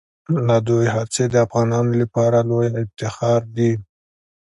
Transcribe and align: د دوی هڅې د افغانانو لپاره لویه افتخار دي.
د 0.47 0.49
دوی 0.67 0.85
هڅې 0.95 1.23
د 1.29 1.35
افغانانو 1.45 1.91
لپاره 2.01 2.37
لویه 2.49 2.71
افتخار 2.83 3.41
دي. 3.57 3.71